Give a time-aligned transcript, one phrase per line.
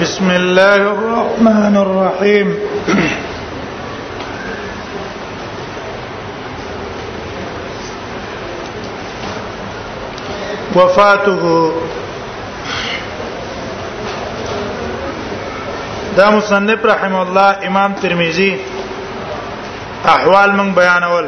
[0.00, 2.48] بسم الله الرحمن الرحيم
[10.74, 11.42] وفاته
[16.16, 18.52] دا مصنف رحم الله امام ترمذی
[20.04, 21.26] احوال من بیانول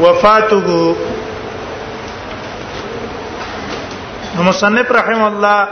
[0.00, 1.04] وفاته
[4.34, 5.68] نو مصنف رحم الله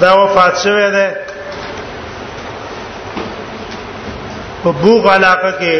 [0.00, 1.06] دا وفات شوه ده
[4.64, 5.76] په بوغ علاقه کې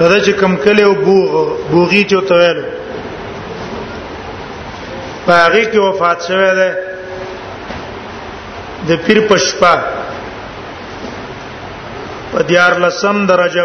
[0.00, 1.30] دا چې کم کله او بوغ
[1.70, 2.60] بوغي چې تویل
[5.26, 6.70] په هغه کې وفات شوه ده
[8.88, 9.74] د پیر پشپا
[12.32, 13.64] په دیار لسم درجه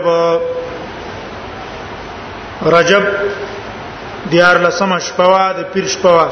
[2.76, 3.04] رجب
[4.32, 6.27] دیار لسم شپوا د پیر شپوا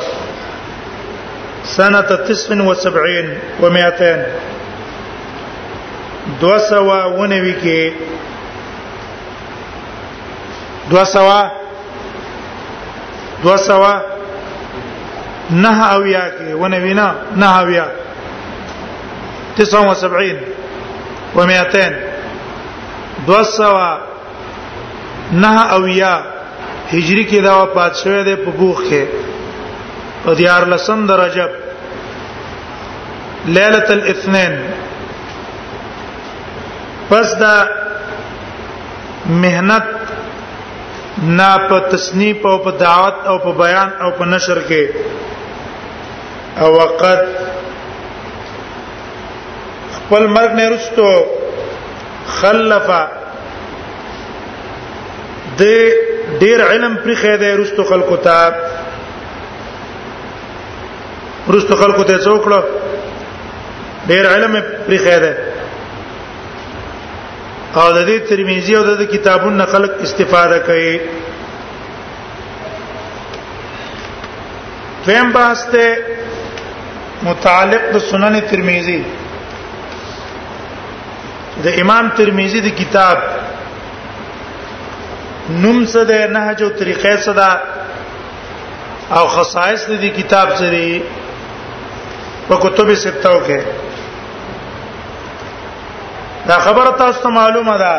[1.75, 2.63] سنه 79
[3.61, 4.11] و 200
[6.41, 7.79] دوسوا ونوي کې
[10.91, 11.41] دوسوا
[13.43, 13.93] دوسوا
[15.49, 17.87] نه اویا کې ونوي نه نه اویا
[19.57, 20.39] 79
[21.35, 21.93] و 200
[23.27, 23.89] دوسوا
[25.31, 26.15] نه اویا
[26.91, 29.03] هجری کې دا وفات شوه د پبوخ کې
[30.27, 31.59] او دیار لسم د رجب
[33.57, 34.55] ليله الاثنين
[37.11, 37.53] پس دا
[39.45, 39.95] مهنت
[41.41, 47.41] نا په تصنیف او په دعوت او په بیان او په نشر کې او وقت
[49.95, 51.11] خپل مرګ نه رسټو
[52.39, 53.03] خلفا
[55.59, 55.63] د
[56.41, 58.37] ډیر علم پر خیده رستو خلقو ته
[61.55, 62.61] رستو خلقو ته څوکړه
[64.11, 64.55] ډیر علم
[64.87, 65.31] پر خیده
[67.75, 70.93] او د دې ترمذی او د کتابونو خلق استفاده کوي
[75.05, 75.85] دویم بحث ته
[77.27, 79.01] متعلق د سنن ترمذی
[81.63, 83.17] د امام ترمذی د کتاب
[85.57, 87.49] نوم څه ده نهج او طریقې څه ده
[89.17, 90.87] او خصائص دې کتاب سره
[92.49, 93.59] په کتب سپتاو کې
[96.49, 97.95] دا خبره تاسو ته معلومه ده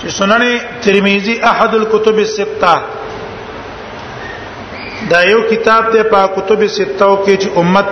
[0.00, 0.42] چې سنن
[0.86, 2.74] ترمذی احد الكتب السته
[5.10, 7.84] دا یو کتاب دی په کتب سته کې چې امت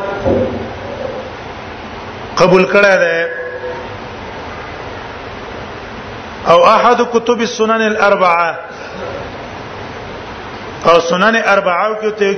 [2.41, 3.19] قبول کړی دی
[6.47, 8.59] او احد کتب السنن الاربعه
[10.87, 12.29] او سنن اربعه کې ته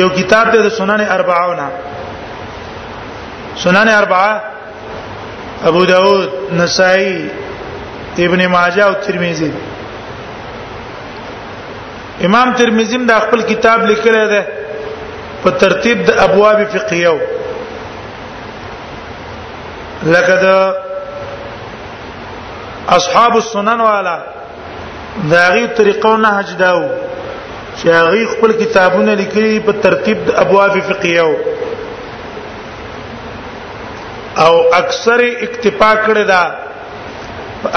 [0.00, 1.68] یو کتاب دی د سنن اربعه نه
[3.62, 4.40] سنن اربعه
[5.68, 6.28] ابو داود
[6.60, 7.28] نسائی
[8.24, 9.50] ابن ماجه او ترمذی
[12.26, 14.42] امام ترمذی د خپل کتاب لیکلی دی
[15.44, 17.16] په ترتیب د ابواب فقهیو
[20.04, 20.46] لکه د
[22.96, 24.14] اصحاب السنن والا
[25.32, 30.78] دا غي طریقو نه حج داو چې هغه خپل کتابونه لیکلي په ترتیب د ابواب
[30.88, 31.26] فقهیو
[34.46, 36.40] او اکثر اکتفا کړی دا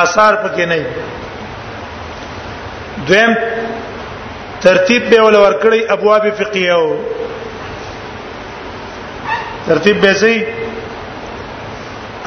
[0.00, 0.80] آثار پکې نه
[3.08, 3.32] دویم
[4.68, 6.86] ترتیب به ول ورکړی ابواب فقهیه او
[9.70, 10.34] ترتیب به سي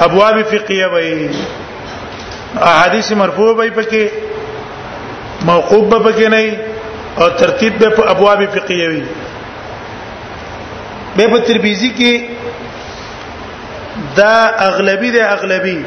[0.10, 1.12] ابواب فقهیه وای
[2.77, 4.04] احادیث مرفوع وای پکې
[5.50, 6.45] موقوف به پکې نه
[7.17, 9.03] او ترتیب به په ابواب فقهیه وي
[11.17, 12.38] به په تربیزی کې
[14.17, 14.33] دا
[14.67, 15.85] اغلبی دی اغلبی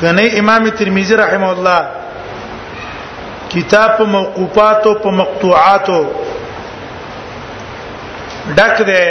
[0.00, 1.80] کنه امام ترمذی رحمه الله
[3.54, 5.88] کتاب په موقوفات او په مقطوعات
[8.56, 9.06] ډک دی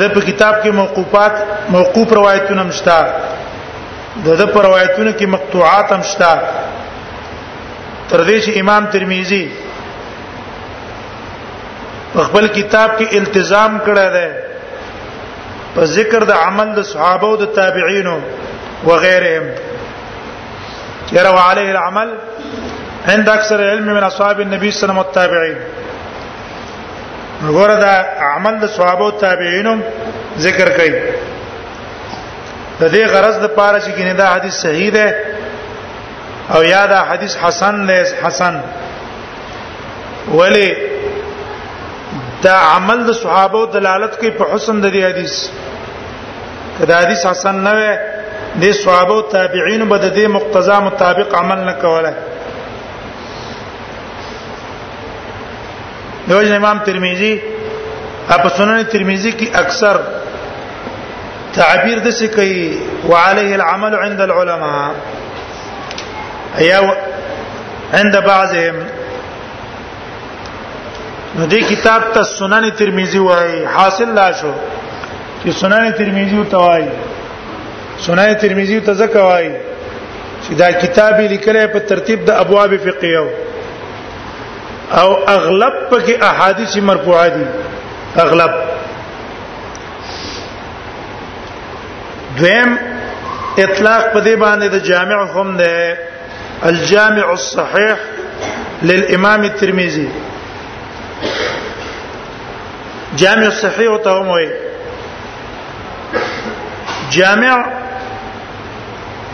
[0.00, 1.32] د په کتاب کې موقوفات
[1.76, 3.00] موقوف روایتونه مشتا
[4.24, 6.34] د د پر روایتونو کې مقطوعات هم شتا
[8.10, 9.42] تر دې چې امام ترمذی
[12.28, 14.28] خپل کتاب کې التزام کړی دی
[15.74, 18.16] په ذکر د عمل د صحابه او د تابعینو
[18.88, 19.46] وغيرهم
[21.18, 22.08] يروا عليه العمل
[23.14, 25.58] عند اکثر علم من اصحاب النبي صلى الله عليه وسلم والتابعين
[27.44, 27.94] وګوره دا
[28.34, 29.72] عمل د صحابه او تابعینو
[30.48, 31.00] ذکر کړي
[32.80, 35.06] د دې غرض د پاره چې کینه دا حدیث صحیح ده
[36.56, 38.54] او یاده حدیث حسن دی حسن
[40.40, 40.66] ولی
[42.42, 45.34] دا عمل د صحابه دلالت کوي په حسن د دې حدیث
[46.78, 47.92] کدا حدیث حسن نه وي
[48.62, 52.12] د صحابه او تابعین به د دې مقتضا مطابق عمل نه کوله
[56.28, 57.32] دوی امام ترمذی
[58.28, 59.96] په سنن ترمذی کې اکثر
[61.58, 64.94] تعبیر د څه کوي وعليه العمل عند العلماء
[66.58, 66.96] یا
[67.94, 68.74] عند بعضهم
[71.38, 74.52] نو دې کتاب ته سنن ترمذی وای حاصل لا شو
[75.44, 76.84] چې سنن ترمذی ته وای
[78.06, 79.48] سنن ترمذی ته ځکه وای
[80.42, 83.26] چې دا کتاب لیکل په ترتیب د ابواب فقهیو
[84.92, 87.44] او اغلب پکې احادیث مرفوعه دي
[88.26, 88.54] اغلب
[92.36, 92.78] دویم
[93.58, 95.98] اطلاق په دې باندې د جامع هم ده
[96.66, 97.98] الجامع الصحيح
[98.82, 100.08] للامام الترمذي
[103.16, 104.48] جامع الصحيح ته موي
[107.12, 107.66] جامع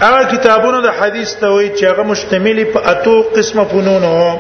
[0.03, 4.39] هغه کتابونو د حدیث ته وي چې هغه مشتمل په اتو قسمه فنونو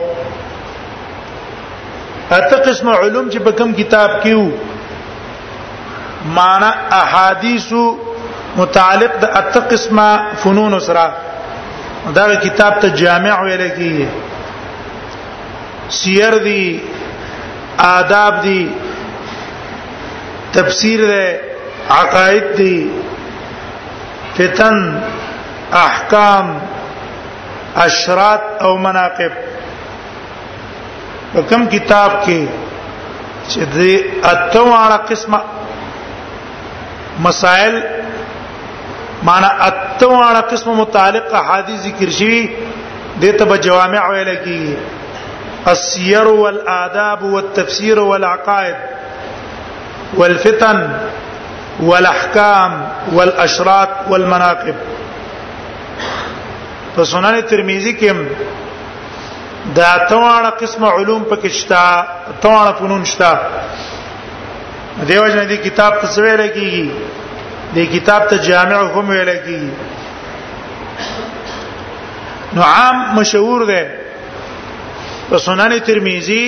[2.32, 4.50] اته قسمه علوم چې په کوم کتاب کې وو
[6.40, 6.70] معنا
[7.02, 7.70] احادیث
[8.56, 11.12] متعلق د اته قسمه فنون سره
[12.14, 14.04] دا کتاب ته جامع ویل کی
[16.00, 16.78] سیر دی
[17.86, 18.66] آداب دی
[20.52, 21.36] تفسیر دی
[21.94, 22.88] عقائد دی
[24.36, 24.88] فتن
[25.80, 26.58] احکام
[27.82, 29.32] اشرات او مناقب
[31.48, 32.46] کوم کتاب کې
[33.48, 33.76] چې د
[34.28, 35.40] اتواره قسمه
[37.26, 37.74] مسائل
[39.22, 39.46] معنا
[40.02, 42.48] على قسم متعلق احادیث ذکر شي
[43.20, 44.76] دته به جوامع ویل کی
[45.72, 48.74] السير والآداب والتفسير والعقائد
[50.16, 50.82] والفتن
[51.80, 54.74] والاحكام والاشراط والمناقب
[56.96, 61.82] فسنن الترمذي كم کې دا توانه قسم علوم پکشتا
[62.42, 63.32] شتا فنون شتا
[65.08, 66.88] دیو جن دې کتاب تصویر کیږي
[67.76, 69.70] دې کتاب ته جامع هم ویل کیږي
[72.58, 73.82] نو عام مشهور ده
[75.30, 76.44] په سنن ترمذی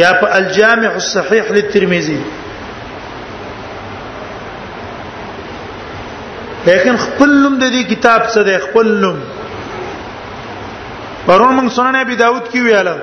[0.00, 2.20] یا په الجامع الصحيح للترمذی
[6.70, 9.16] لیکن خپلم د دې کتاب څه ده خپلم
[11.26, 12.96] پرون موږ سنن ابي داود کې ویاله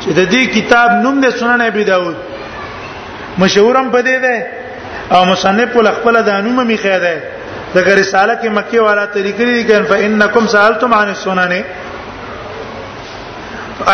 [0.00, 2.16] چې د دې کتاب نوم د سنن ابي داود
[3.42, 4.36] مشهورم پدې ده
[5.12, 7.06] او مصنف ول خپل د انومه می خیره
[7.74, 11.52] د رساله کې مکه والا طریقې دي کین فانکم سالتم عن السنن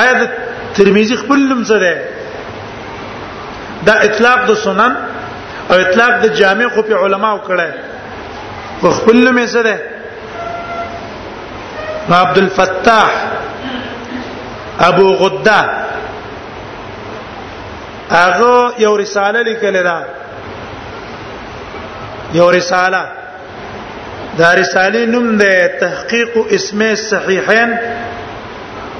[0.00, 0.18] آیت
[0.78, 1.94] ترمذی خپل لمزه ده
[3.87, 4.92] دا اطلاق د سنن
[5.70, 7.68] او اطلاق د جامع خو په علماو کړه
[8.80, 9.76] خو خپل لمې سره
[12.14, 13.11] عبد الفتاح
[14.87, 15.62] ابو غده
[18.12, 18.54] هغه
[18.85, 20.00] یو رساله لیکل را
[22.38, 23.02] یو رساله
[24.38, 25.52] دا رساله نوم ده
[25.84, 27.70] تحقیق اسم الصحيحين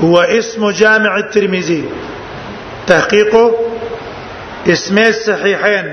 [0.03, 1.85] هو اسم جامع الترمذي
[2.87, 3.33] تحقيق
[4.67, 5.87] اسم الصحيحين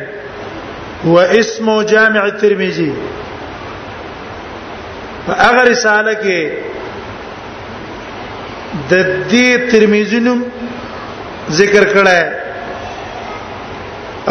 [1.05, 2.93] هو اسم جامع الترمذي
[5.27, 6.41] فاغه رساله کې
[8.91, 8.93] د
[9.31, 10.41] دې ترمذی نوم
[11.59, 12.21] ذکر کړه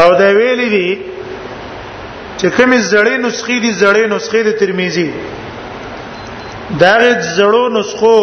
[0.02, 0.90] او دا ویلي دي
[2.40, 5.09] چې کوم زړې نسخې دي زړې نسخې د ترمذی
[6.81, 8.16] دا غي زړو نسخو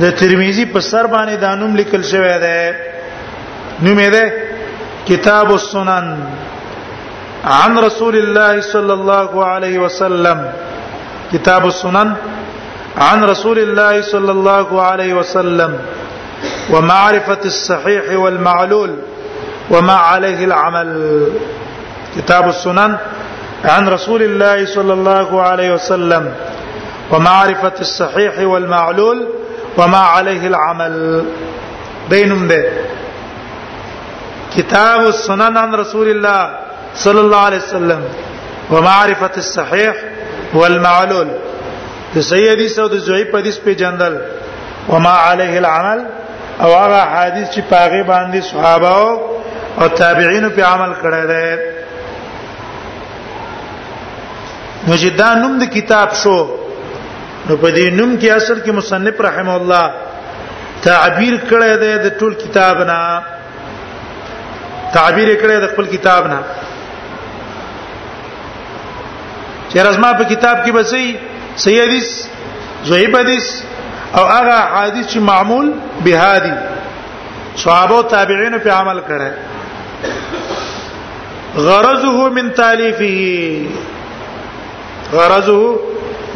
[0.00, 2.62] د ترمذی په سر باندې دا نوم لیکل شوی دی
[3.82, 4.24] نوم یې ده
[5.10, 6.06] کتاب السنن
[7.58, 10.38] عن رسول الله صلى الله عليه وسلم
[11.32, 12.08] كتاب السنن
[13.06, 15.72] عن رسول الله صلى الله عليه وسلم
[16.70, 18.92] ومعرفة الصحيح والمعلول
[19.70, 20.90] وما عليه العمل
[22.18, 22.90] كتاب السنن
[23.74, 26.24] عن رسول الله صلى الله عليه وسلم
[27.12, 29.18] ومعرفة الصحيح والمعلول
[29.78, 30.94] وما عليه العمل
[32.10, 32.64] بينهم به
[34.56, 36.42] كتاب السنن عن رسول الله
[37.04, 38.02] صلى الله عليه وسلم
[38.72, 39.94] ومعرفة الصحيح
[40.54, 41.28] والمعلول
[42.14, 44.14] د صحیح حدیث او د ضعیف جندل
[44.92, 45.98] وما عليه العمل
[46.62, 49.20] او هغه حدیث چې پاغه باندې صحابه
[49.80, 51.76] او تابعین په عمل کړی
[54.86, 56.36] نو چې دا نوم د کتاب شو
[57.48, 59.84] نو په دې نوم کې اصل کې مصنف رحم الله
[60.86, 62.98] تعبیر کړی دی د ټول کتاب نه
[64.96, 66.38] تعبیر کړی د خپل کتاب نه
[69.70, 71.04] چې رزما په کتاب کې بسې
[71.64, 72.08] صحیح حدیث
[72.92, 73.46] ضعیف حدیث
[74.14, 75.66] او هغه حدیث چې معمول
[76.06, 76.52] به هادي
[77.56, 79.30] صحابه او تابعین په عمل کړه
[81.66, 83.14] غرضه من تالیفه
[85.12, 85.80] غرضه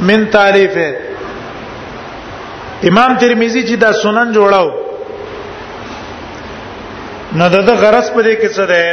[0.08, 0.76] من تعریف
[2.88, 4.68] امام ترمذی چې دا سنن جوړاو
[7.40, 8.84] نو دا غرض په دې کې څه ده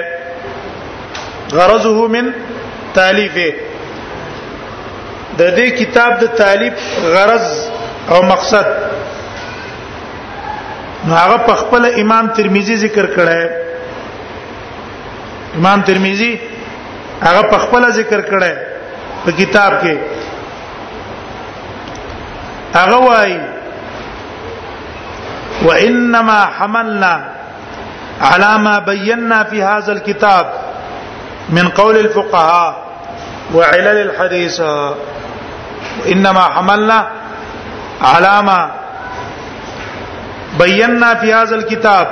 [1.58, 2.26] غرضه من
[2.98, 3.36] تعلیف
[5.38, 6.74] د دې کتاب د تعلیف
[7.16, 7.46] غرض
[8.12, 8.66] او مقصد
[11.08, 13.42] نو هغه په خپل امام ترمذی ذکر کړه
[15.62, 16.34] امام ترمذی
[17.28, 18.52] هغه په خپل ذکر کړه
[19.26, 19.98] په کتاب کې
[22.80, 23.38] هغه وایي
[25.66, 27.14] وانما حملنا
[28.22, 30.46] على ما بينا في هذا الكتاب
[31.50, 32.76] من قول الفقهاء
[33.54, 34.62] وعلل الحديث
[36.14, 37.08] انما حملنا
[38.04, 38.72] على ما
[40.60, 42.08] بينا في هذا الكتاب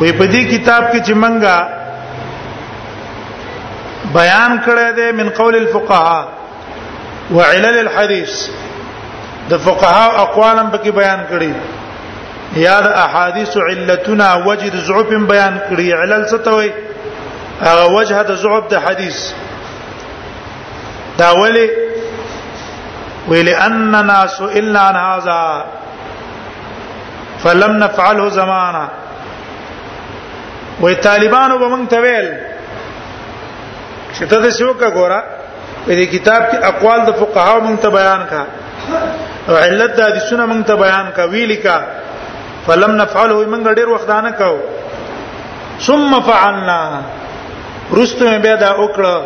[0.00, 1.81] وې په دې کتاب کې چې منګه
[4.14, 6.22] بیان کړی دی من قول الفقهاء
[7.36, 8.32] وعلل الحديث
[9.50, 11.52] د فقهاء اقوالم پکې بیان کړی
[12.64, 16.70] یا د احادیث علتنا وجد ضعف بیان کړی علل ستوي
[17.62, 19.20] هغه وجه د ضعف د حدیث
[21.18, 21.66] دا ولي
[23.28, 25.42] ولاننا سئلنا عن هذا
[27.42, 28.86] فلم نفعله زمانا
[30.82, 31.66] وې طالبانو به
[34.16, 35.20] چې ته د شو کا ګوره
[35.84, 38.42] په دې کتاب کې اقوال د فقهاو مونږ ته بیان کا
[39.48, 41.76] او علت د حدیثونو مونږ ته بیان کا ویل کا
[42.66, 44.56] فلم نفعله مونږ ډیر وخت نه کاو
[45.86, 46.80] ثم فعلنا
[48.00, 49.16] رستم بیا دا وکړه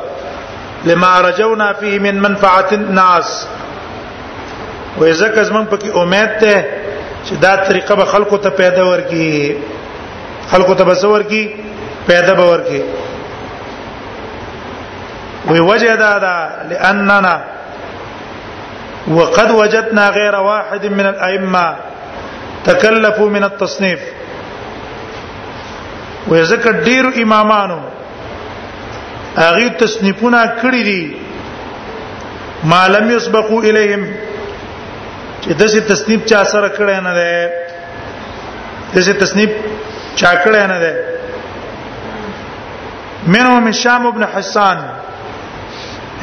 [0.90, 3.32] لما رجونا فيه من منفعه الناس
[4.98, 6.54] وې زکه زمون پکې امید ته
[7.24, 9.32] چې دا طریقه به خلکو ته پیدا ورکی
[10.50, 11.42] خلکو ته بسور کی
[12.08, 12.80] پیدا باور کی
[15.50, 17.40] وی وجه دا دا لاننا
[19.08, 21.76] وقد وجدنا غير واحد من الائمه
[22.64, 24.00] تکلفوا من التصنيف
[26.28, 27.80] وذکر ډیر امامانو
[29.38, 31.16] هغه تصنیفونه کړی دي
[32.64, 34.04] ما لم يسبقوا اليهم
[35.40, 37.48] چې داسې تصنیف چا سره کړی نه دی
[38.94, 39.50] داسې تصنیف
[40.14, 40.92] چا کړی نه دی
[43.26, 44.78] منهم هشام ابن حسان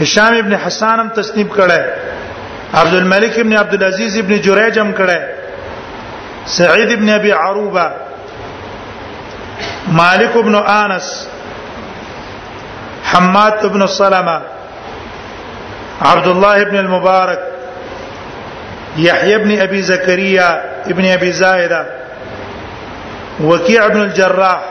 [0.01, 1.81] هشام ابن حسان هم تسنیب کړه
[2.73, 5.21] عبد الملك ابن عبد العزيز ابن جريج هم کړه
[6.45, 7.91] سعید ابن ابي عروبه
[9.87, 11.27] مالک ابن انس
[13.03, 14.41] حماد ابن سلمة
[16.01, 17.39] عبد الله ابن المبارك
[18.97, 21.85] يحيى ابن ابي زكريا ابن ابي زائده
[23.43, 24.61] وكيع بن الجراح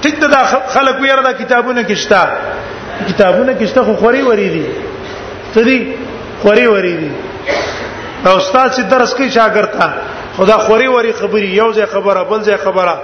[0.01, 0.41] ټیک دا
[0.75, 2.23] خلک ویره دا کتابونه کښتا
[3.11, 4.65] کتابونه کښته خو خوري وری دي
[5.55, 5.77] تدي
[6.43, 7.11] خوري وری دي
[8.25, 9.87] او استاد چې درس کوي شاګرد ته
[10.37, 12.95] خدا خوري وری خبري یو ځای خبره بل ځای خبره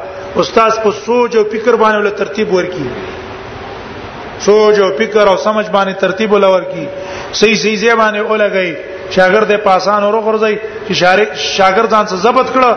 [0.42, 2.88] استاد په سوچ او فکر باندې ول ترتیب ورکي
[4.48, 6.86] سوچ او فکر او سمجھ باندې ترتیب ول ورکي
[7.42, 8.74] صحیح صحیح ځای باندې ولګي
[9.16, 10.94] شاګرد په آسان اور غرزي چې
[11.58, 12.74] شاګرد ځان څه ضبط کړه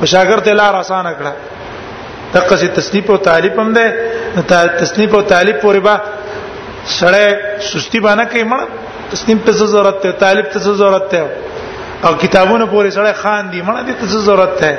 [0.00, 1.32] او شاګرد لار آسان کړه
[2.34, 6.00] دغه څه تصنیف او تعلیف هم ده تصنیف او تعلیف پورې با
[7.00, 8.64] سړی سستی باندې کوي مړ
[9.12, 11.24] تصنیف ته ضرورت ته تعلیف ته ضرورت ته
[12.04, 14.78] او کتابونو پورې سره خان دي مړه دې څه ضرورت ده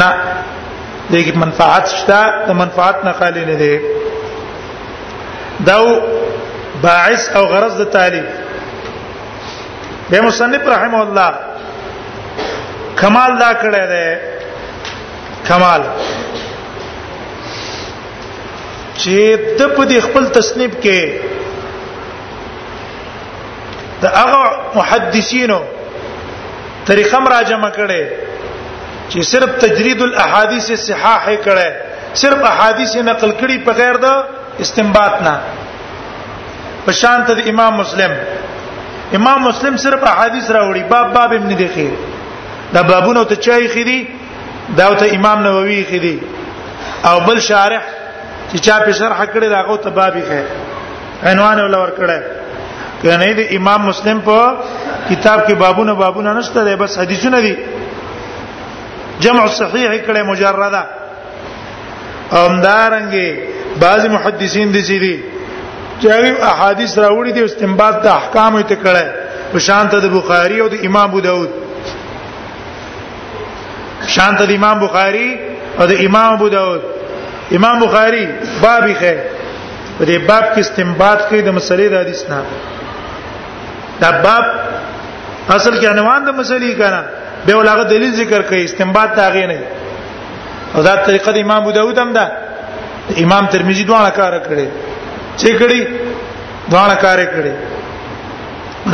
[0.00, 0.08] نه
[1.10, 3.80] دې کې منفعت شته ته منفعت نه خالی نه دي
[5.66, 6.00] دا
[6.82, 8.24] باعث او غرض د تعلیف
[10.10, 11.34] به مصنف رحم الله
[13.00, 14.18] کمال دا کړی دی
[15.48, 15.82] کمال
[18.96, 21.10] چې د په دې خپل تصنیف کې
[24.02, 25.60] د هغه محدثینو
[26.90, 28.02] طریقه را جمع کړي
[29.10, 31.70] چې صرف تجرید الاحاديث صحاح کړي
[32.22, 34.06] صرف احاديث نقل کړي په غیر د
[34.64, 35.34] استنباط نه
[36.86, 38.12] په شان ته امام مسلم
[39.18, 41.94] امام مسلم صرف احاديث راوړي باب باب ابن دقیق
[42.74, 44.06] دا بابونو ته چای خېدي
[44.80, 46.16] دا ته امام نووي خېدي
[47.08, 47.82] او بل شارح
[48.52, 52.38] چې چا په شرح کړي دا غو ته بابي خې عنوان ولا ور کړه
[53.02, 54.38] کنه د امام مسلم په
[55.10, 57.54] کتاب کې بابونه بابونه نشته دی بس حدیثونه دي
[59.24, 60.82] جمع صحیح کړه مجرده
[62.44, 63.28] امدارنګي
[63.84, 65.16] بعض محدثین دي دي
[66.00, 66.08] چې
[66.52, 69.04] احادیث راوړي دي استنباط د احکام یې کړه
[69.52, 71.50] په شانته د بخاری او د امام ابو داود
[74.14, 75.28] شانته د امام بخاری
[75.78, 76.82] او د امام ابو داود
[77.56, 78.24] امام بخاری
[78.64, 79.14] بابي خه
[79.98, 82.38] په دې باب کې استنباط کوي د مسلې د حدیث نه
[84.02, 84.44] دا باب
[85.56, 87.02] اصل کې عنوان د مسلې کړه
[87.46, 89.60] به ولغه دلیل ذکر کوي استنباط تاغې نه
[90.74, 92.24] او دا طریقه د امام ابو داود هم ده
[93.24, 94.66] امام ترمذی دوه کار کړي
[95.40, 95.80] چې کړي
[96.74, 97.52] دوه کار کړي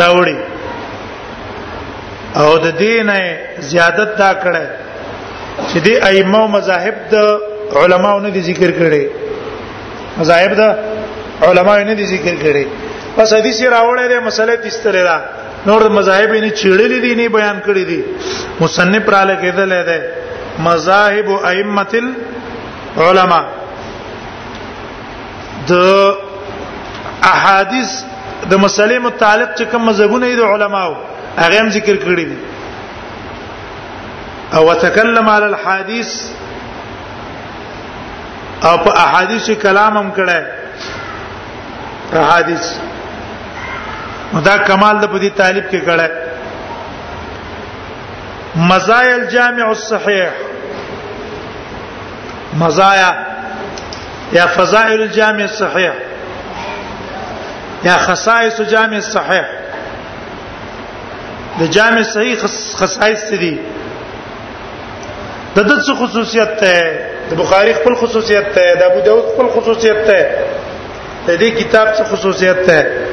[0.03, 0.37] دا وړي
[2.43, 3.19] او د دینه
[3.73, 4.65] زیادت دا کړه
[5.69, 9.05] چې د ائمه مذاهب د علماو نه دي ذکر کړي
[10.19, 10.79] مذاهب د
[11.51, 12.65] علماو نه دي ذکر کړي
[13.17, 15.17] پس حدیث راوړې ده مسله تستلې ده
[15.69, 18.01] نور مذاهب یې چیړلې دي نه بیان کړې دي
[18.65, 19.99] مصنف را لګېدل ده
[20.67, 21.93] مذاهب ائمه
[22.99, 23.45] العلماء
[25.71, 25.73] د
[27.33, 27.91] احادیث
[28.51, 30.95] د مسلې متعلق چې کوم مذهبونه دي علماو
[31.39, 32.39] هغه هم ذکر کړی دي
[34.59, 36.11] او وتکلم علی الحدیث
[38.67, 40.39] او په احادیث کلام هم کړه
[42.25, 42.65] احادیث
[44.33, 46.11] دا کمال د پدې طالب کې کړه
[48.71, 50.31] مزايا الجامع الصحيح
[52.63, 53.11] مزايا
[54.33, 55.93] یا فضائل الجامع الصحيح
[57.85, 59.45] یا خصائص الجامع الصحيح
[61.61, 62.37] د جامع صحیح
[62.79, 63.59] خصائص دي
[65.57, 70.37] د دې خصوصیت ته د بخاری خپل خصوصیت ته د ابو داود خپل خصوصیت ته
[71.27, 73.06] د دې کتاب څخه خصوصیت ته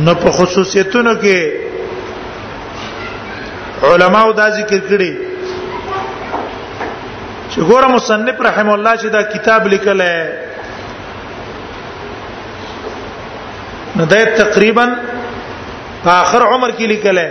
[0.00, 1.38] نو په خصوصیتونو کې
[3.88, 5.12] علماو دا ذکر کړي
[7.50, 10.20] چې ګوره مصنف رحم الله چې دا کتاب لیکل ہے
[13.96, 14.86] نو دا تقریبا
[16.04, 17.30] په اخر عمر کې لیکل ہے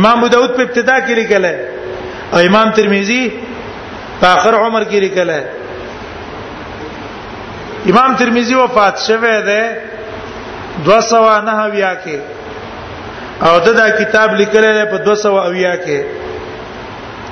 [0.00, 1.56] امام ابو داود په ابتدا کې لیکل ہے
[2.32, 3.22] او امام ترمذی
[4.20, 5.44] په اخر عمر کې لیکل ہے
[7.88, 9.60] امام ترمذی وفات شوه ده
[10.84, 12.18] 209 ویا کې
[13.46, 16.00] او دا کتاب لیکل دی په 200 ویا کې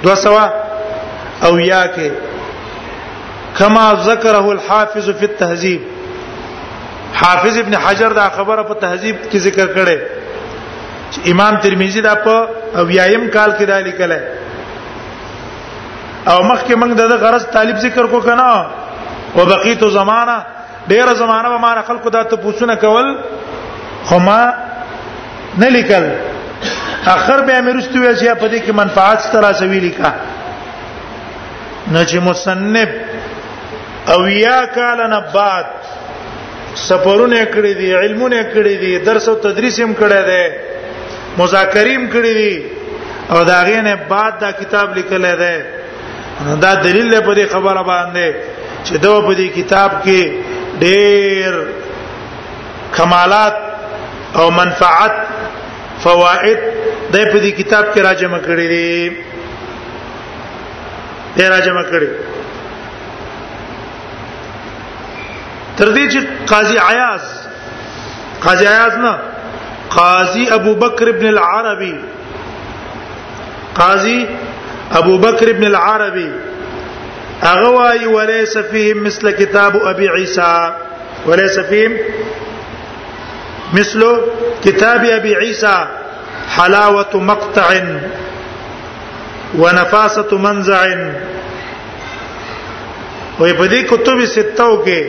[0.06, 0.38] 200
[1.48, 2.08] اویا کې
[3.58, 5.82] کما ذکره الحافظ فی التهذیب
[7.22, 9.98] حافظ ابن حجر دا خبره په تهذیب کې ذکر کړي
[11.10, 12.48] چې امام ترمذی دا په
[12.82, 14.12] اویایم کال کې دا لیکل
[16.30, 18.66] او مخکې موږ د غرض طالب ذکر کو کنه
[19.38, 20.36] وبقیت زمانہ
[20.90, 23.18] ډیره زمانہ به ما خلکو دا ته پوښتنه کول
[24.08, 24.38] خو ما
[25.58, 26.08] نه لیکل
[27.12, 30.10] اخر به امرستو ویل چې په دې کې منفعت سترا سوي لیکا
[31.92, 32.88] نو چې مصنف
[34.14, 35.66] او یا کال نه بعد
[36.74, 42.64] سفرونه کړی دي علمونه کړی دي درس او تدریس هم کړی دی مذاکریم کړی دي
[43.30, 45.56] او دا غینه بعد دا کتاب لیکل دی
[46.66, 48.32] دا دلیل دی په دې خبره باندې
[48.86, 50.20] چې دا په دې کتاب کې
[50.82, 51.52] ډېر
[52.96, 53.56] کمالات
[54.40, 55.14] او منفعت
[56.04, 56.60] فوائد
[57.12, 58.88] د په دې کتاب کې راجمه کړی دي
[61.36, 62.08] دې راجمه کړی
[65.78, 66.20] تر دې چې
[66.54, 67.24] قاضي عیاض
[68.44, 69.14] قاضي عیاض نه
[69.96, 71.96] قاضي ابو بکر ابن العربي
[73.78, 74.20] قاضي
[74.98, 76.30] ابو بکر ابن العربي
[77.42, 80.72] هغه وايي وليس فيهم مثل كتاب ابي عيسى
[81.26, 81.92] وليس فيهم
[83.74, 84.20] مثل
[84.64, 85.86] كتاب ابي عيسى
[86.56, 87.68] حلاوه مقطع
[89.58, 90.86] ونفاسه منزع
[93.38, 95.02] وې په دې کتب ستو کې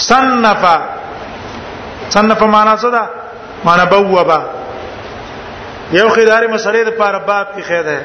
[0.06, 0.64] صنف
[2.12, 3.06] صنف معنا څه ده
[3.66, 4.42] معنا بوبا
[5.92, 8.04] یو خداري مسلې د پاره باب کې خیر ده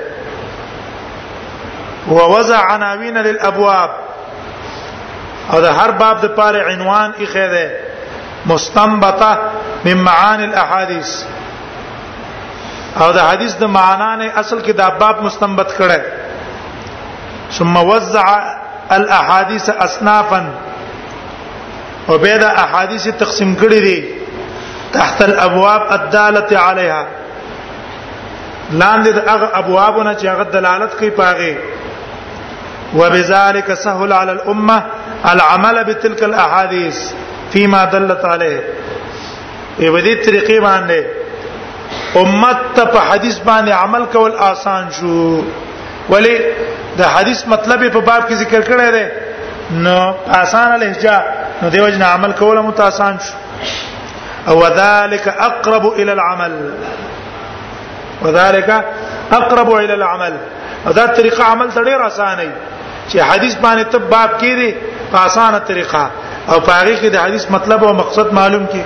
[2.10, 3.90] هو وضع عناوین للابواب
[5.52, 7.66] او د هر باب د پاره عنوان یې خیر ده
[8.52, 9.32] مستنبطه
[9.84, 11.10] من معاني الاحاديث
[13.00, 16.00] او دا حدیث د معنا نه اصل کې دا باب مستنبت کړه
[17.58, 18.26] ثم وزع
[18.96, 20.40] الاحاديث اصنافا
[22.08, 24.04] او به دا احاديث تقسیم کړي دي
[24.96, 27.04] تحت الابواب الداله عليها
[28.80, 31.56] لاندې د هغه ابوابونه چې هغه دلالت کوي پاغه
[32.98, 34.82] وبذلك سهل على الامه
[35.32, 37.00] العمل بتلك الاحاديث
[37.52, 38.62] فيما دلت عليه
[39.78, 41.20] په دې طریقې باندې
[42.20, 45.40] امت ته په حدیث باندې عمل کول آسان شو
[46.10, 46.34] ولی
[46.96, 49.06] د حدیث مطلب په باب کې ذکر کړی دی
[49.86, 49.96] نو
[50.40, 51.22] آسان لهجه
[51.62, 53.32] نو دیو جن عمل کول مت آسان شو
[54.48, 56.54] او ذلك اقرب الى العمل
[58.22, 58.70] وذلك
[59.32, 60.32] اقرب الى العمل
[60.96, 62.46] دا طریقه عمل ته ډیر اسانه
[63.12, 66.02] چې حدیث باندې ته باب کې دی په اسانه طریقه
[66.48, 68.82] او په هغه کې د حدیث مطلب او مقصد معلوم کی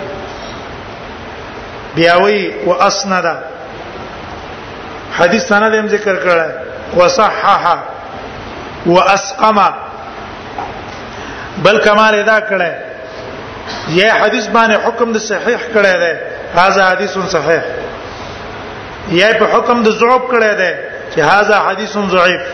[1.96, 3.26] بیا وی واسند
[5.18, 6.46] حدیث سند هم ذکر کړه
[6.98, 7.76] وصححه
[8.87, 9.68] واسقمه
[11.64, 12.70] بل کمال ادا کړه
[13.96, 16.20] یې حدیث باندې حکم د صحیح کړه ده
[16.61, 17.62] هاذا حدیث صحیح
[19.18, 20.78] یې په حکم د ضعف کړه ده
[21.12, 22.44] چې هاذا حدیث ضعیف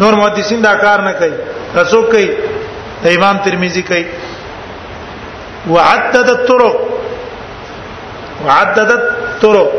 [0.00, 1.34] نور محدثین دا کار نه کوي
[1.80, 2.30] رسول کوي
[3.16, 4.04] امام ترمذی کوي
[5.74, 6.80] وعدد الطرق
[8.46, 9.02] وعددت
[9.42, 9.72] طرق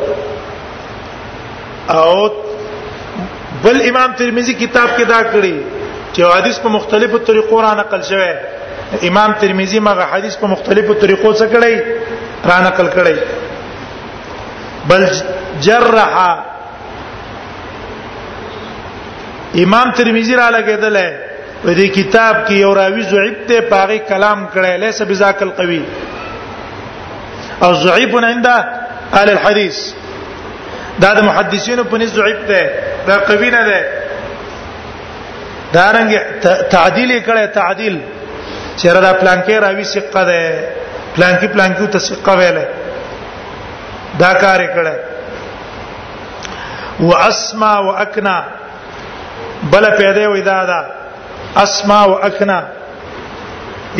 [1.98, 2.14] او
[3.64, 5.56] بل امام ترمذی کتاب کې دا کړی
[6.14, 8.30] چې حدیث په مختلفو طریقو را نقل شوی
[9.10, 13.16] امام ترمذی مغه حدیث په مختلفو طریقو څخه کړی را نقل کړی
[14.88, 15.06] بل
[15.68, 16.18] جرح
[19.66, 21.14] امام ترمذی را لګیدل
[21.64, 25.82] په دې کتاب کې یو راوی ضعیف ته پاغي کلام کړی لیسه بذاک القوی
[27.64, 29.78] او ضعیف عند اهل الحديث
[31.02, 32.62] دا د محدثینو په نس ضعیف ده
[33.08, 33.80] دا قوی نه ده
[35.76, 36.12] دا رنګ
[36.76, 37.96] تعدیل کړه تعدیل
[38.78, 40.42] چیرې دا پلان کې راوي ثقه ده
[41.16, 42.66] پلان کې پلان کې ته ثقه ویله
[44.20, 44.96] دا کار کړه
[47.00, 48.36] واسما واکنا
[49.72, 50.82] بل پیدا وې دا دا
[51.66, 52.60] اسما واکنا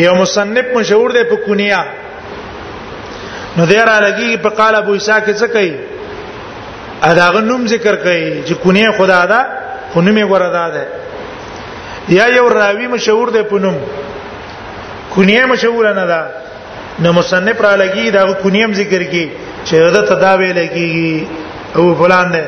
[0.06, 1.80] یو مصنف مشهور دی په کونیه
[3.56, 5.74] نو دیر الګي په قال ابو عیسی کې څه کوي
[7.10, 9.40] اداغه نوم ذکر کوي چې کونه خدا دا
[9.92, 10.84] خونه می وردا ده
[12.16, 13.76] یا یو راوی مشهور ده په نوم
[15.14, 16.26] کونه مشهور نه ده
[17.06, 19.24] نو مصنف را لګي دا کونه ذکر کوي
[19.66, 21.26] چې دا تداوی لګي
[21.76, 22.44] او فلان ده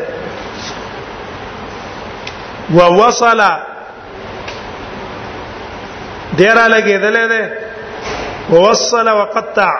[2.74, 3.42] ووصل
[6.36, 7.58] دیر الګي دلې ده
[8.56, 9.74] ووصل وقطع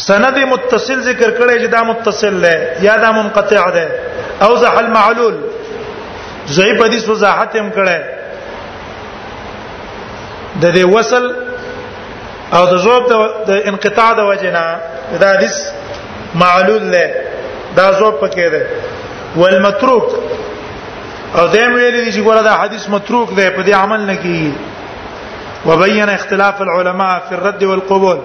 [0.00, 3.84] سند متصل ذکر کړي چې دا متصل دی یا دا منقطع دی
[4.44, 5.34] او زح المعلول
[6.56, 8.02] ضعیف حدیث وضاحت هم کړي
[10.62, 11.34] د دې وصل
[12.56, 13.06] او د ضرب
[13.50, 14.66] د انقطاع د وجنا
[15.20, 15.56] دا حدیث
[16.42, 17.04] معلول دی
[17.76, 18.62] دا ضرب پکې دی
[19.40, 20.12] والمتروک
[21.38, 25.66] او دیم ویل دي چې ګوره دا حدیث متروک دی په دې عمل نه کیږي
[25.66, 28.18] وبين اختلاف العلماء في الرد والقبول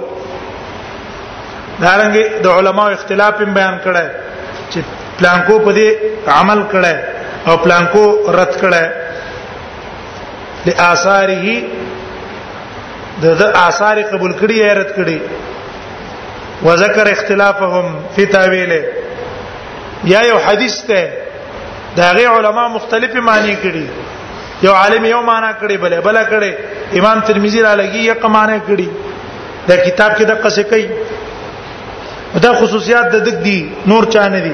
[1.84, 4.06] دارنګ د علماو اختلاف هم بیان کړه
[4.72, 4.80] چې
[5.20, 5.88] پلانکو په دې
[6.40, 6.96] عمل کړه
[7.48, 8.06] او پلانکو
[8.40, 8.84] رد کړه
[10.66, 11.56] د آثاره
[13.24, 15.18] د د آثار قبول کړي یا رد کړي
[16.68, 18.82] وذكر اختلافهم في تاويله
[20.14, 21.14] یا یو حدیث ته
[21.98, 23.86] دا غي علما مختلف معنی کړي
[24.68, 26.52] یو عالم یو معنی کړي بل بل کړي
[27.02, 28.88] امام ترمذی را لګي یو معنی کړي
[29.70, 30.88] دا کتاب کې د قصې کوي
[32.46, 33.60] دا خصوصیات د دک دي
[33.92, 34.54] نور چا نه دي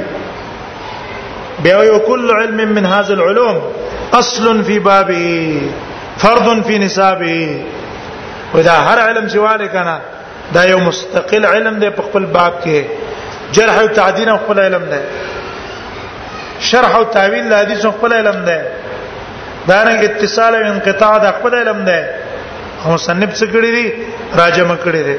[1.65, 3.57] بیا یو کل علم من هذا العلوم
[4.19, 5.61] اصل في بابه
[6.23, 7.63] فرض في نصابه
[8.53, 10.01] ودا هر علم چې واله کنه
[10.53, 12.83] دا یو مستقل علم دی په خپل باب کې
[13.57, 15.01] جرح او تعدیل خپل علم دی
[16.69, 18.59] شرح او تعویل حدیث خپل علم دی
[19.67, 21.99] دا رنګ اتصال او انقطاع د خپل علم دی
[22.87, 23.93] مصنف څه کړی دی
[24.41, 25.15] راجم کړی دی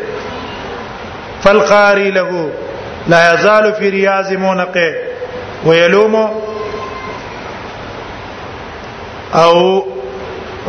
[1.44, 2.51] فالقاري له
[3.09, 4.94] لا يزال في رياض منقه
[5.64, 6.42] ويلوم
[9.35, 9.87] او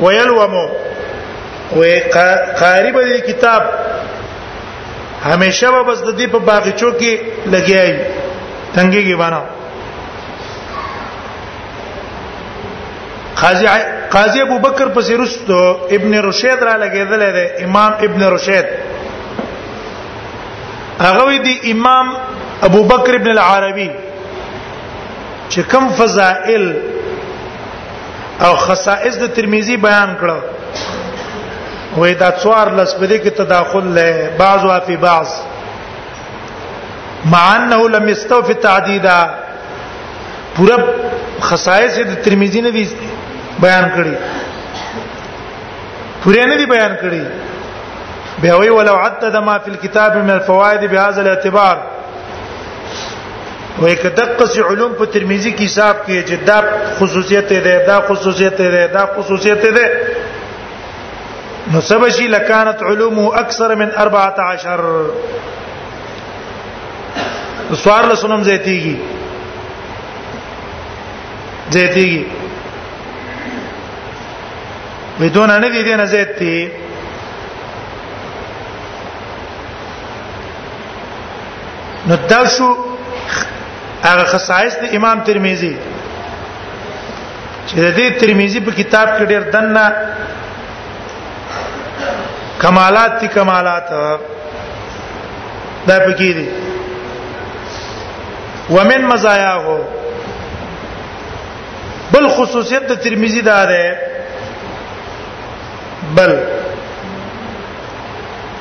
[0.01, 0.53] ويلوم
[1.75, 3.61] وقاری به کتاب
[5.25, 7.11] همیشه به بس د دې په باغچو کې
[7.53, 7.93] لګیای
[8.75, 9.41] تنګيږي باندې
[13.41, 13.67] قاضی
[14.11, 18.65] قاضی ابو بکر پسې رسټو ابن رشید را لګیدل دی امام ابن رشید
[20.99, 22.13] هغه دی امام
[22.67, 23.89] ابو بکر ابن العربي
[25.49, 26.65] چې کوم فضائل
[28.45, 30.37] او خصائص د ترمذی بیان کړو
[31.97, 35.27] وې دا څوار لس په دې کې تداخل له بعض او په بعض
[37.33, 39.19] مع انه لم يستوفي التعديدا
[40.57, 40.77] پورا
[41.49, 42.85] خصائص د ترمذی نه دي
[43.61, 44.15] بیان کړی
[46.23, 47.23] پوره نه دي بیان کړی
[48.41, 51.77] به وی ولو عدد ما فی الكتاب من الفوائد بهذا الاعتبار
[53.79, 53.95] وای
[54.53, 56.63] سی علوم په ترمذی کې حساب کې جدا
[56.99, 59.91] خصوصیت ده دا خصوصیت ده دا خصوصیت ده
[61.73, 64.81] نو سبشی لکانت علومه اکثر من 14
[67.73, 68.95] سوار له سنم زیتیږي
[71.71, 72.25] زیتیږي
[75.19, 76.71] بدون نه دي نه زيتي
[82.07, 82.67] نو دا شو
[84.03, 85.73] هغه خصائص د امام ترمذی
[87.67, 89.85] چې د دې ترمذی په کتاب کې ډېر دنه
[92.61, 93.87] کمالات دي کمالات
[95.87, 96.47] دا پکې دي
[98.75, 99.67] ومن مزایاه
[102.13, 103.83] بل خصوصیت د ترمذی دا ده
[106.15, 106.37] بل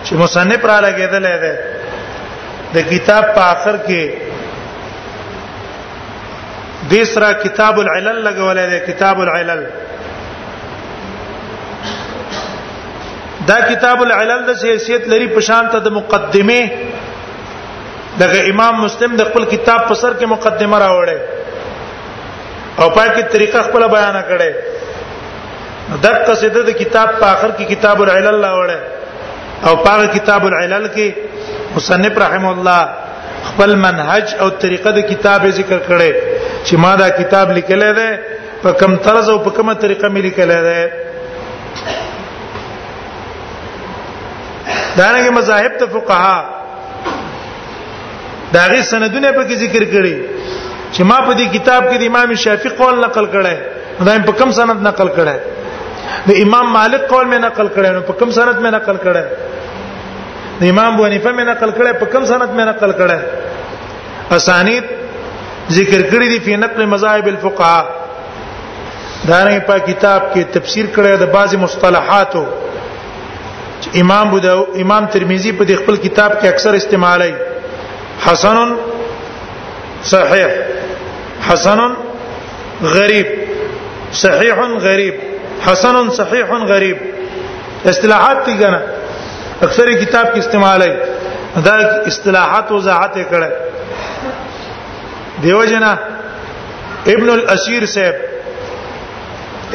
[0.04, 1.56] چې مصنف را لګیدل دی
[2.76, 4.00] د کتاب په اخر کې
[6.90, 9.60] دیسرا کتاب العلل لګولې ده کتاب العلل
[13.50, 16.62] دا کتاب العلل د حیثیت لري په شان ته د مقدمه
[18.24, 21.18] دغه امام مسلم د خپل کتاب په سر کې مقدمه راوړې
[22.80, 24.52] او پای کې طریقه خپل بیان کړې
[26.06, 28.78] دغه قصیده د کتاب په اخر کې کتاب العلل راوړې
[29.64, 31.06] او پاره کتاب العلل کې
[31.76, 32.82] مصنف رحم الله
[33.48, 36.12] خپل منهج او طریقه د کتاب ذکر کړي
[36.66, 38.10] چې ما دا کتاب لیکلی دی
[38.62, 40.82] په کوم طرز او په کومه طریقه مې لیکلی دی
[44.98, 46.44] دانګه مذاهب ته فقها
[48.56, 50.20] داغه سندونه په کې ذکر کړي
[50.92, 53.56] چې ما په دې کتاب کې د امام شافعي قول نقل کړي
[54.10, 55.38] دا په کوم سند نقل کړي
[56.28, 59.24] د امام مالک قول مې نقل کړی نو په کوم سند مې نقل کړی
[60.62, 63.18] د امام ابو حنیفه مې نقل کړی په کوم سند مې نقل کړی
[64.36, 64.84] اسانید
[65.76, 67.84] ذکر کړی دي په نقل مذاهب الفقهاء
[69.28, 72.44] دا نه په کتاب کې تفسیر کړی د بعضی مصطلحاتو
[74.02, 74.38] امام بو
[74.84, 77.34] امام ترمذی په دې خپل کتاب کې اکثر استعمالای
[78.26, 78.76] حسن
[80.12, 81.80] صحیح حسن
[82.92, 83.32] غریب
[84.20, 85.24] صحیح غریب
[85.64, 86.96] حسن صحیح غریب
[87.88, 88.80] اصطلاحات دي کنه
[89.66, 90.92] اکثر کتاب کې استعمال ہے
[91.64, 91.74] دا
[92.12, 93.50] اصطلاحات وضاحت کړه
[95.42, 95.92] دیو جنا
[97.14, 98.16] ابن الاسیر صاحب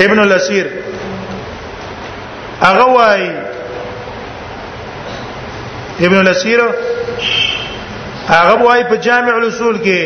[0.05, 0.65] ابن الاسیر
[2.63, 3.25] هغه وای
[6.07, 6.59] ابن الاسیر
[8.29, 10.01] هغه وای په جامع الاصول کې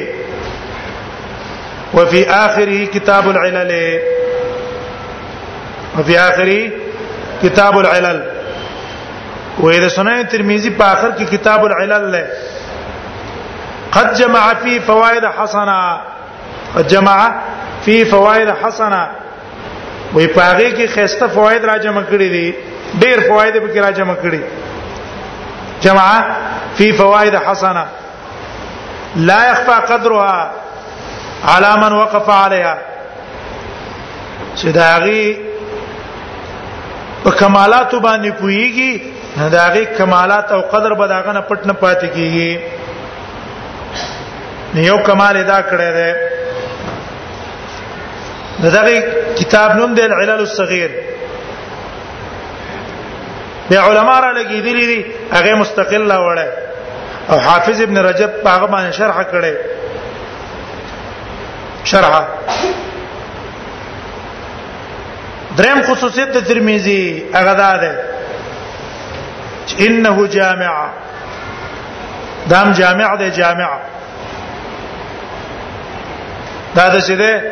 [2.00, 3.74] وفي اخره كتاب العلل
[6.00, 6.72] وفي آخره
[7.44, 8.32] كتاب العلل
[9.60, 12.28] وإذا سنن الترمذي په آخر العلل له
[13.92, 16.00] قد جمع في فوائد حسنه
[16.76, 17.42] قد جمع
[17.86, 19.10] في فوائد حسنه
[20.14, 22.54] وي پاغه کې خسته فواید را جمع کړی دي
[23.00, 24.40] ډېر فواید به کې را جمع کړی
[25.82, 26.24] جمع
[26.78, 27.86] فی فوائد حسنه
[29.16, 30.52] لا يخفى قدرها
[31.48, 32.78] على من وقف عليها
[34.56, 35.45] چې داغي
[37.26, 38.92] په کمالات باندې پويږي
[39.38, 42.52] نه داغه کمالات او قدر به داغه نه پټ نه پاتې کیږي
[44.90, 46.12] یو کمال ادا کړی دی
[48.78, 48.94] دغه
[49.40, 50.92] کتاب نوم دی علل الصغیر
[53.70, 55.00] بیا علما را لګیدلی دي
[55.36, 56.48] هغه مستقله وړه
[57.32, 59.54] او حافظ ابن رجب هغه باندې شرح کړي
[61.92, 62.24] شرحه
[65.58, 67.02] دریم خصوصیت د ترمذی
[67.34, 68.00] هغه دا ده
[69.88, 70.74] انه جامع
[72.50, 73.70] دام جامع ده جامع
[76.76, 77.44] دا د څه ده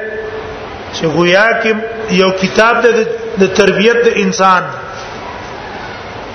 [0.93, 1.73] چې گویا کې
[2.21, 3.05] یو کتاب ده
[3.41, 4.63] د تربیت د انسان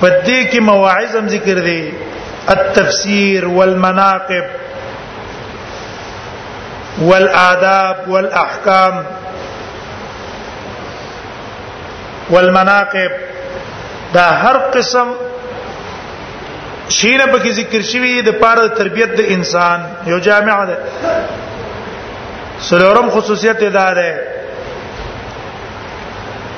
[0.01, 1.93] په دې کې مواعظ هم ذکر دي
[2.57, 4.45] التفسير والمناقب
[7.09, 9.01] والآداب والأحكام
[12.31, 13.11] والمناقب
[14.15, 15.09] دا هر قسم
[16.89, 19.79] شیره په کې ذکر شوی د پاره تربيت د انسان
[20.13, 20.77] یو جامع ده
[22.69, 24.11] سلورم خصوصیت ادا ده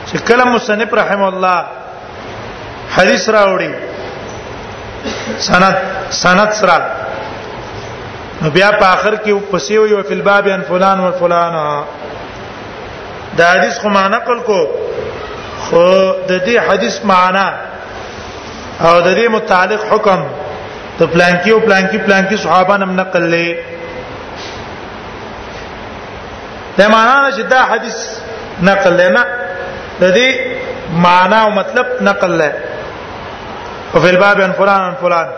[0.06, 1.58] چې کله مصنف رحم الله
[2.96, 3.72] حدیث راوړي
[5.48, 5.76] سند
[6.22, 6.78] سند سره
[8.42, 11.54] نو بیا په اخر کې پسې وي او فی الباب ان فلان و فلان
[13.38, 14.58] دا حدیث خو ما نقل کو
[15.66, 15.86] خو
[16.30, 17.46] د دې حدیث معنا
[18.88, 20.20] او د دې متعلق حکم
[20.98, 23.54] ته پلانکی او پلانکی پلانکی صحابه نم نقل لې
[26.78, 27.98] دا معنا چې دا حدیث
[28.70, 29.22] نقل لنا
[30.00, 30.28] د دې
[31.06, 32.52] معنا او مطلب نقل لې
[33.94, 35.28] او فی الباب ان فلان ان فلان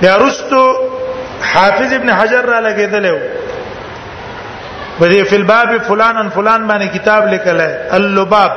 [0.00, 0.68] بیا رستو
[1.52, 3.16] حافظ ابن حجر را لګیدلو
[5.02, 7.60] په دې فل باب فلان فلان باندې کتاب لیکل
[7.96, 8.52] اللباب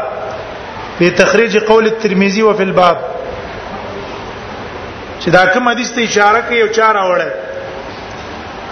[0.99, 2.97] په تخریج قول الترمذی او فل باب
[5.21, 7.29] چې دا کوم حدیث ته اشاره کوي او چار اوره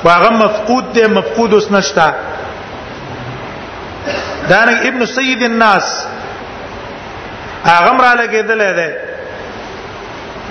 [0.03, 2.09] واغه مفقود دی مفقود اوس نشتا
[4.51, 5.88] دا نه ابن سید الناس
[7.69, 8.91] هغه را لګیدل دی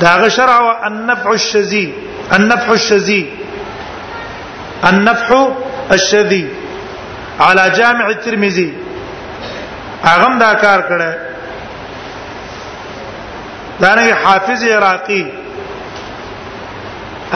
[0.01, 1.87] داغه شرع او النفع الشذی
[2.39, 3.23] النفع الشذی
[4.91, 5.31] النفع
[5.99, 6.45] الشذی
[7.41, 8.71] على جامع الترمذي
[10.15, 11.13] اغم دا کار کړه
[13.81, 15.23] دا نه حافظ عراقي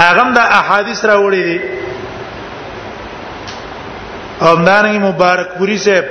[0.09, 1.61] اغم دا احادیث راوړي دي
[4.42, 6.05] او دا نه مبارک پوری صاحب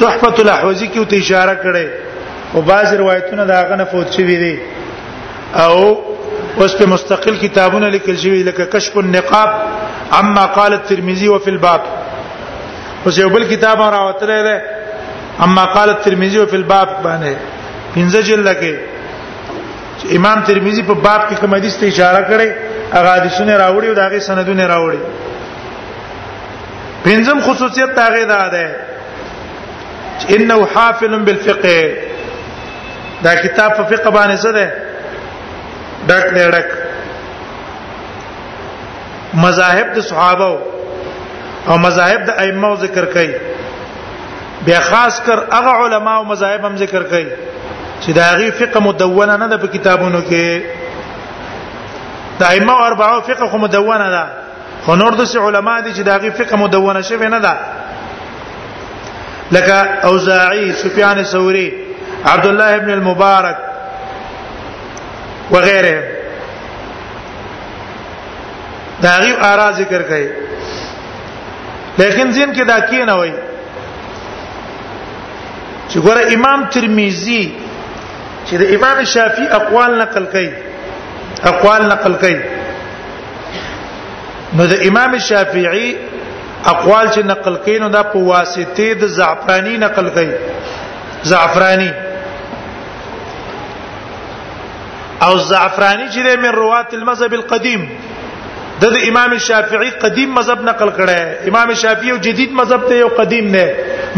[0.00, 1.86] تحفه الاحوزی کې ته اشاره کړي
[2.54, 4.56] او بعض روایتونه دا غنه فوت شوی دي
[5.62, 5.76] او
[6.62, 9.50] اوس په مستقل کتابونه لیکل شوی لکه کشف النقاب
[10.12, 11.80] عما قال الترمذي وفي الباب
[13.04, 14.54] اوس یو بل کتاب راوتره ده
[15.44, 17.34] اما قال ترمذی او فل باب باندې
[17.94, 18.72] پنځه جلد کې
[20.16, 22.48] امام ترمذی په باب کې کوم حدیث ته اشاره کړي
[22.96, 25.00] هغه حدیثونه راوړي او داغه سندونه راوړي
[27.06, 28.76] پنځم خصوصیت هغه ده ده
[30.36, 31.96] انه حافل بالفقه
[33.22, 34.72] دا کتاب په فقه باندې څه ده
[36.08, 36.66] ډک ډک
[39.44, 40.50] مذاهب د صحابه
[41.68, 43.34] او مذاهب د ائمه ذکر کوي
[44.66, 47.26] بیا خاص کر هغه علما او مذاهب هم ذکر کوي
[48.00, 50.62] چې دا غي فقه مدونه نه ده په کتابونو کې
[52.40, 54.24] د ائمه او اربعه فقه خو مدونه ده
[54.86, 57.54] خو نور د علما دي چې دا غي فقه مدونه شوی نه ده
[59.52, 59.74] لکه
[60.06, 61.70] اوزاعي سفيان الثوري
[62.26, 63.56] عبد الله ابن المبارك
[65.50, 66.00] وغيره
[69.02, 70.28] دا غي آرا ذکر کوي
[71.98, 73.32] لیکن زین کې دا کې نه وای
[75.88, 77.40] چې ګوره امام ترمذی
[78.46, 80.50] چې د امام شافعي اقوال نقل کړي
[81.54, 82.40] اقوال نقل کړي
[84.58, 85.88] نو د امام شافعي
[86.66, 90.30] اقوال چې نقل کینو دا په واسطه د زعفرانی نقل کړي
[91.32, 91.90] زعفرانی
[95.24, 97.88] او زعفرانی چې من روات المذهب القديم
[98.82, 101.20] د امام شافعي قدیم مذهب نقل کړي
[101.50, 103.64] امام شافعي او جدید مذهب ته یو قدیم نه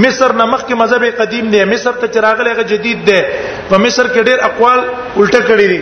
[0.05, 3.23] مصر نه مخکې مذهب قدیم نه مصر ته چراغله غ جدید ده
[3.73, 4.81] په مصر کې ډېر اقوال
[5.19, 5.81] الټه کړي دي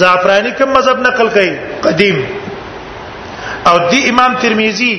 [0.00, 1.52] زعفرانی کوم مذهب نقل کړي
[1.86, 2.26] قدیم
[3.72, 4.94] او دی امام ترمذی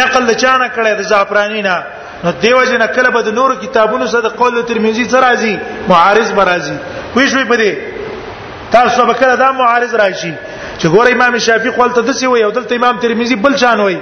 [0.00, 1.76] نقل چانه کړي د زعفرانی نه
[2.24, 5.56] نو دیو جن کله به د نور کتابونو سره د قول ترمذی سره راځي
[5.92, 6.76] معارض برازي
[7.16, 10.30] وې شوې په دې تاسو به کله دا معارض راشي
[10.78, 13.98] چې ګوره امام شافعي خپل ته دسی وي او دلته امام ترمذي بل شان وي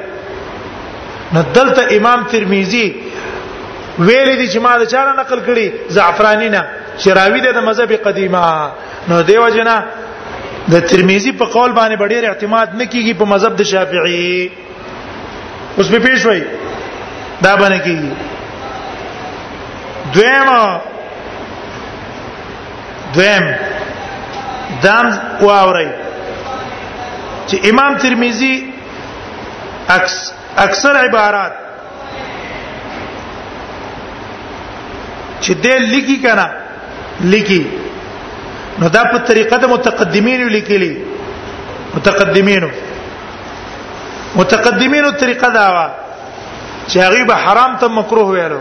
[1.35, 2.87] نو دلته امام ترمذي
[3.99, 5.67] ویل دي چې ما د چاره نقل کړي
[5.99, 6.63] زعفرانی نه
[6.99, 8.45] چې راوی د مذهب قدیمه
[9.11, 9.77] نو دیو جنا
[10.73, 14.33] د ترمذي په قول باندې ډېر اعتماد نکېږي په مذهب د شافعي
[15.79, 16.43] اوس به پیښ وي
[17.43, 18.11] دا باندې کېږي
[20.15, 20.49] دویم
[23.15, 23.45] دویم
[24.83, 25.07] دام
[25.43, 25.91] واورئ
[27.47, 28.55] چې امام ترمذی
[29.95, 30.17] اکس
[30.67, 31.53] اکثر عبارات
[35.41, 36.47] چې دې لیکي کنه
[37.33, 37.63] لیکي
[38.83, 40.93] نو دا په طریقه د متقدمینو لیکلي
[41.97, 42.69] متقدمینو
[44.37, 45.87] متقدمینو طریقه دا وا
[46.87, 48.61] چې هغه به حرام ته مکروه ویلو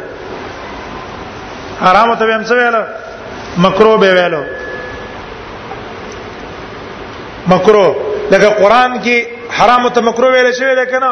[1.84, 2.84] حرام ته هم څه ویلو
[3.68, 4.44] مکروه به ویلو
[7.54, 9.18] مکروه لکه قران کې
[9.58, 11.10] حرام ته مکروه ویل شوی دی کنه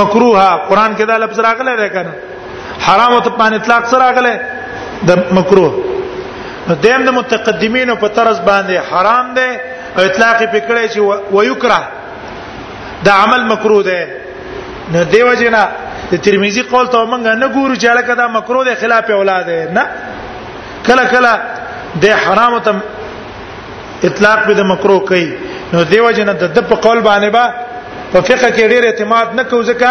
[0.00, 2.12] مکروه قران کې دا لفظ راغلی دی کنه
[2.86, 4.32] حرام ته پان اطلاق سره راغلی
[5.08, 5.74] د مکروه
[6.70, 9.50] نو دیم د متقدمینو په طرز باندې حرام دی
[9.98, 10.98] او اطلاق پکړی چې
[11.36, 11.80] ويکره
[13.04, 14.00] دا عمل مکروه دی
[14.94, 15.64] نو دیو جنا
[16.10, 19.86] د ترمذی قول ته مونږ نه ګورو چې لکه دا مکروه دی خلاف اولاد نه
[20.86, 21.38] کله کله
[22.02, 22.80] د حرام ته
[24.04, 25.26] اطلاق به د مکروه کوي
[25.72, 27.44] نو دیو جن د په قول باندې با
[28.12, 29.88] په فقہ کې ډېر اعتماد نه کوو ځکه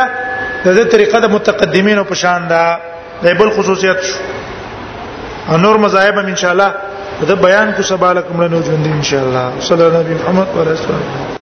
[0.65, 2.79] د دې طریقه د متقدمینو په شان ده
[3.23, 4.15] د بل خصوصیت شو
[5.55, 6.71] انور مذاهب ان شاء الله
[7.29, 10.47] دا بیان کو سبا لکم له نو ژوند ان شاء الله صلی الله علیه محمد
[10.59, 11.33] ورسول